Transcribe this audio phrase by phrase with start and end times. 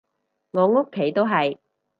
[0.49, 1.59] 我屋企都係